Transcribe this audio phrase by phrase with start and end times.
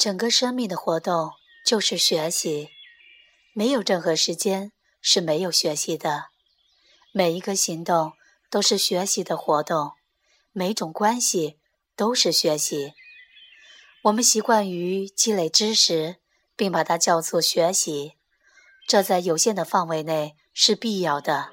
[0.00, 2.70] 整个生命的活动就是学习，
[3.52, 6.28] 没有任何时间是没有学习的。
[7.12, 8.14] 每一个行动
[8.50, 9.92] 都是学习的活动，
[10.52, 11.58] 每种关系
[11.96, 12.94] 都是学习。
[14.04, 16.16] 我们习惯于积累知识，
[16.56, 18.14] 并把它叫做学习，
[18.88, 21.50] 这在有限的范围内是必要的。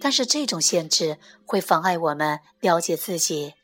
[0.00, 3.54] 但是这种限制会妨碍我们了解自己。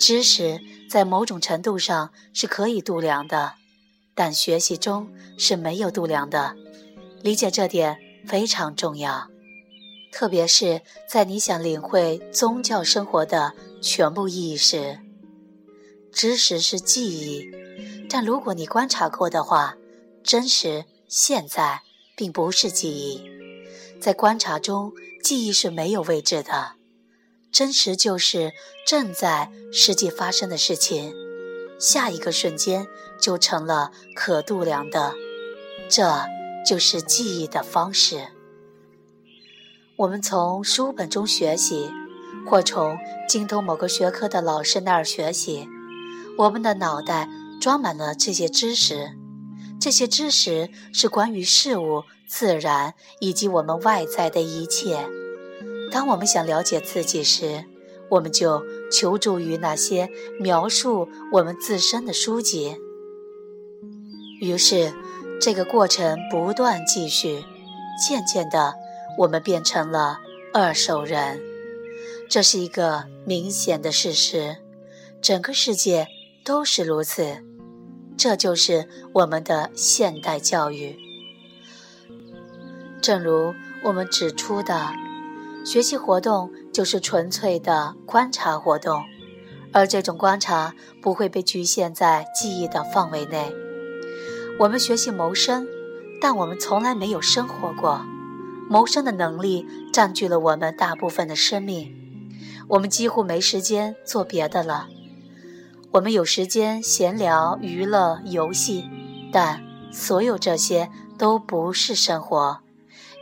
[0.00, 3.54] 知识在某种程度上是可以度量的，
[4.14, 6.54] 但学习中是没有度量的。
[7.22, 9.28] 理解这点非常重要，
[10.12, 13.52] 特别是在你想领会宗教生活的
[13.82, 15.00] 全部意义时。
[16.12, 17.50] 知识是记忆，
[18.08, 19.76] 但如果你观察过的话，
[20.22, 21.82] 真实现在
[22.14, 23.24] 并不是记忆。
[24.00, 24.92] 在观察中，
[25.22, 26.72] 记忆是没有位置的。
[27.54, 28.52] 真实就是
[28.84, 31.14] 正在实际发生的事情，
[31.78, 32.88] 下一个瞬间
[33.20, 35.14] 就成了可度量的，
[35.88, 36.24] 这
[36.66, 38.26] 就是记忆的方式。
[39.94, 41.92] 我们从书本中学习，
[42.44, 45.68] 或从精通某个学科的老师那儿学习，
[46.36, 47.28] 我们的脑袋
[47.60, 49.12] 装满了这些知识。
[49.80, 55.06] 这些知识是关于事物、自然以及我们外在的一切。
[55.94, 57.66] 当我们想了解自己时，
[58.08, 62.76] 我们就求助于那些描述我们自身的书籍。
[64.40, 64.92] 于是，
[65.40, 67.44] 这个过程不断继续，
[68.04, 68.74] 渐渐的，
[69.18, 70.18] 我们变成了
[70.52, 71.40] 二手人。
[72.28, 74.56] 这是一个明显的事实，
[75.22, 76.08] 整个世界
[76.44, 77.36] 都是如此。
[78.16, 80.98] 这就是我们的现代教育。
[83.00, 84.88] 正如我们指出的。
[85.64, 89.02] 学习活动就是纯粹的观察活动，
[89.72, 93.50] 而这种观察不会被局限在记忆的范围内。
[94.58, 95.66] 我们学习谋生，
[96.20, 98.04] 但我们从来没有生活过。
[98.68, 101.94] 谋生的能力占据了我们大部分的生命，
[102.68, 104.88] 我们几乎没时间做别的了。
[105.92, 108.84] 我们有时间闲聊、娱乐、游戏，
[109.32, 112.58] 但所有这些都不是生活。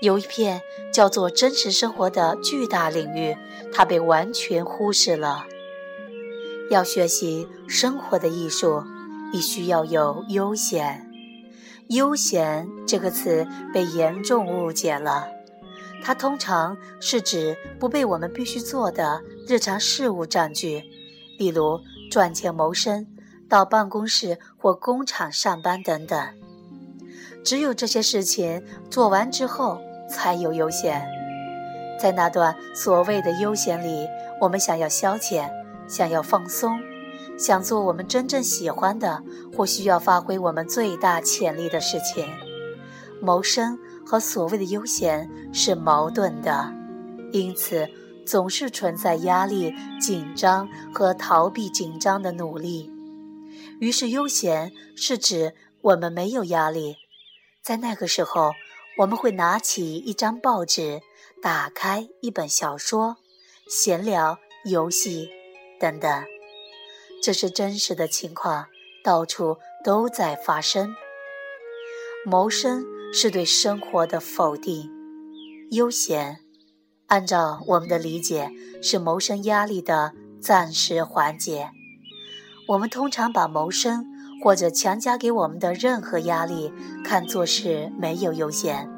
[0.00, 0.60] 有一片
[0.92, 3.34] 叫做真实生活的巨大领域，
[3.72, 5.46] 它被完全忽视了。
[6.70, 8.84] 要学习生活的艺术，
[9.32, 11.10] 必须要有悠闲。
[11.88, 15.26] 悠闲这个词被严重误解了，
[16.02, 20.82] 它通常是指不被我们必须做的日常事务占据，
[21.38, 23.06] 例如赚钱谋生、
[23.48, 26.28] 到办公室或工厂上班等等。
[27.42, 29.80] 只有这些事情做完之后。
[30.12, 31.02] 才有悠闲，
[31.98, 34.06] 在那段所谓的悠闲里，
[34.40, 35.48] 我们想要消遣，
[35.88, 36.78] 想要放松，
[37.38, 39.22] 想做我们真正喜欢的
[39.56, 42.28] 或需要发挥我们最大潜力的事情。
[43.22, 46.72] 谋生和所谓的悠闲是矛盾的，
[47.32, 47.88] 因此
[48.26, 52.90] 总是存在压力、紧张和逃避紧张的努力。
[53.80, 56.96] 于是，悠闲是指我们没有压力，
[57.62, 58.52] 在那个时候。
[58.98, 61.00] 我们会拿起一张报纸，
[61.40, 63.16] 打开一本小说，
[63.66, 65.30] 闲聊、游戏
[65.80, 66.24] 等等。
[67.22, 68.66] 这是真实的情况，
[69.02, 70.94] 到处都在发生。
[72.26, 74.90] 谋生是对生活的否定，
[75.70, 76.40] 悠闲，
[77.06, 78.50] 按照我们的理解，
[78.82, 81.70] 是谋生压力的暂时缓解。
[82.68, 84.11] 我们通常把谋生。
[84.42, 86.72] 或者强加给我们的任何压力，
[87.04, 88.90] 看作是没有悠闲，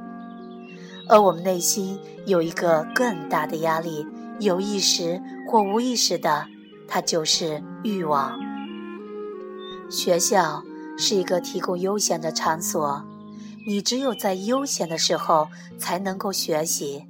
[1.07, 4.07] 而我们内心有一个更大的压力，
[4.41, 6.47] 有意识或无意识的，
[6.89, 8.41] 它就是欲望。
[9.91, 10.63] 学校
[10.97, 13.05] 是一个提供悠闲的场所，
[13.67, 17.05] 你只有在悠闲的时候才能够学习，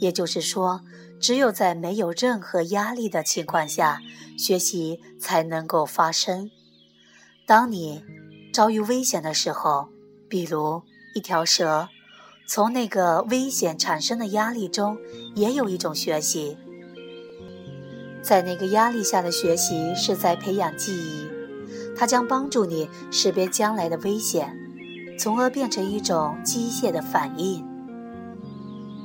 [0.00, 0.82] 也就是说，
[1.18, 4.00] 只有在没有任何压力的情况下，
[4.36, 6.50] 学习才能够发生。
[7.46, 8.02] 当你
[8.54, 9.88] 遭遇危险的时候，
[10.28, 10.80] 比如
[11.14, 11.88] 一条蛇，
[12.48, 14.96] 从那个危险产生的压力中，
[15.34, 16.56] 也有一种学习。
[18.22, 21.28] 在那个压力下的学习是在培养记忆，
[21.94, 24.56] 它将帮助你识别将来的危险，
[25.18, 27.62] 从而变成一种机械的反应。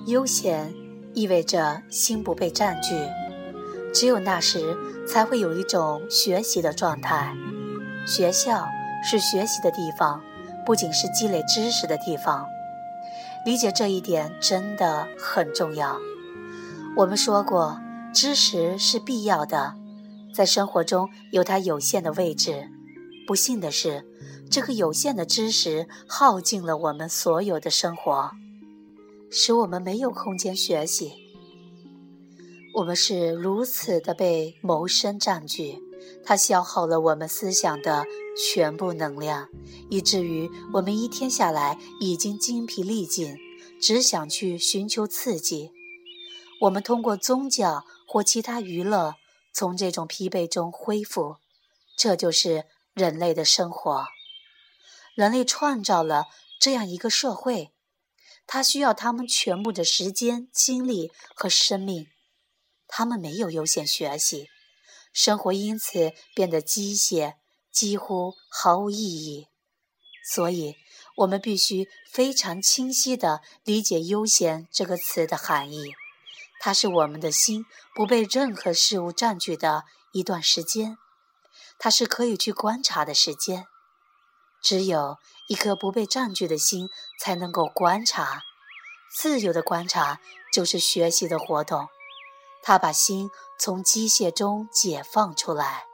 [0.06, 0.74] 悠闲
[1.13, 2.95] 意味着心不被占据，
[3.94, 7.35] 只有那时才会有一种学习的状态。
[8.06, 8.68] 学校
[9.04, 10.22] 是学习的地方，
[10.66, 12.48] 不仅是积累知识的地方。
[13.46, 15.98] 理解这一点真的很重要。
[16.98, 17.80] 我们说过，
[18.13, 19.75] 知识是必要的，
[20.34, 22.69] 在生活中有它有限的位置，
[23.25, 24.06] 不幸的是，
[24.50, 28.31] 这个有限的知识耗尽了我们所有的生活，
[29.31, 31.13] 使我们没有空间学习。
[32.75, 35.80] 我们是如此的被谋生占据，
[36.30, 38.06] 它消耗了我们思想的
[38.38, 39.50] 全部能量，
[39.90, 43.36] 以至于我们一天下来已经精疲力尽，
[43.81, 45.72] 只想去寻求刺激。
[46.62, 49.16] 我们通过宗教或其他娱乐，
[49.52, 51.38] 从这种疲惫中恢复。
[51.98, 54.06] 这就是人类的生活。
[55.16, 56.26] 人类创造了
[56.60, 57.72] 这样一个社会，
[58.46, 62.06] 它需要他们全部的时间、精力和生命。
[62.88, 64.48] 他们没有优先学习，
[65.11, 67.35] 生活因此变得机械，
[67.71, 69.47] 几乎毫无意义。
[70.33, 70.75] 所以，
[71.17, 75.94] 我们必须非常清晰地理解“悠闲”这个词的含义。
[76.59, 77.65] 它是我们的心
[77.95, 80.97] 不被任何事物占据的一段时间，
[81.79, 83.65] 它是可以去观察的时间。
[84.61, 85.17] 只有
[85.47, 86.89] 一颗不被占据的心
[87.19, 88.44] 才能够观察，
[89.15, 90.19] 自由的观察
[90.53, 91.88] 就是学习的活动。
[92.61, 93.29] 他把心
[93.59, 95.85] 从机械中解放出来。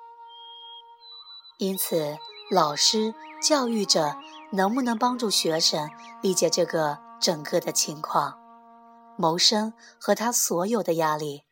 [1.57, 2.17] 因此，
[2.51, 4.15] 老师、教育者
[4.51, 5.89] 能不能帮助学生
[6.21, 8.38] 理解这个整个的情况？
[9.17, 11.44] 谋生和他所有的压力，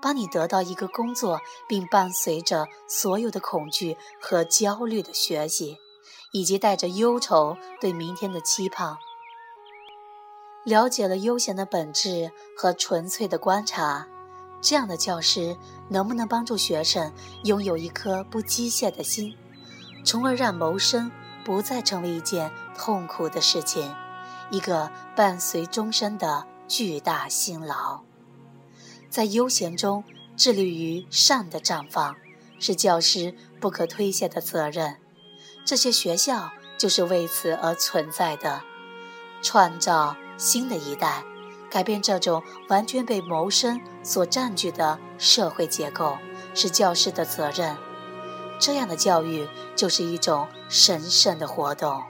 [0.00, 5.78] 帮你得到一个工作，并伴随着所有的恐惧和焦虑的学习，
[6.32, 8.96] 以及带着忧愁对明天的期盼。
[10.64, 14.08] 了解了悠闲的本质和纯粹的观察，
[14.62, 15.54] 这样的教师
[15.88, 17.12] 能不能帮助学生
[17.44, 19.36] 拥有一颗不机械的心，
[20.04, 21.12] 从而让谋生
[21.44, 23.94] 不再成为一件痛苦的事情，
[24.50, 26.46] 一个伴随终身的。
[26.68, 28.00] 巨大辛劳，
[29.10, 30.02] 在悠闲中
[30.38, 32.16] 致力于善的绽放，
[32.58, 34.96] 是教师不可推卸的责任。
[35.66, 38.62] 这些学校就是为此而存在的，
[39.42, 41.22] 创造新的一代，
[41.72, 46.18] 改变这种完全被谋生所占据的社会结构，
[46.54, 47.74] 是教师的责任。
[48.60, 52.02] 这样的教育就是一种神圣的活动。